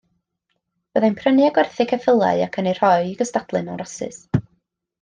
Byddai'n 0.95 1.17
prynu 1.19 1.43
a 1.49 1.51
gwerthu 1.57 1.87
ceffylau 1.91 2.41
ac 2.47 2.59
yn 2.63 2.71
eu 2.73 2.77
rhoi 2.81 3.05
i 3.11 3.13
gystadlu 3.21 3.63
mewn 3.69 3.81
rasys. 3.85 4.19